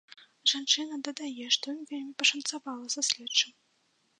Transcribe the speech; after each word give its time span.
Жанчына 0.51 0.97
дадае, 1.07 1.45
што 1.55 1.65
ім 1.75 1.83
вельмі 1.91 2.17
пашанцавала 2.23 2.85
са 2.95 3.01
следчым. 3.11 3.55